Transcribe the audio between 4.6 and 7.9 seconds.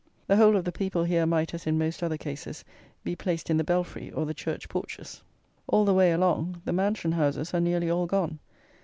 porches. All the way along the mansion houses are nearly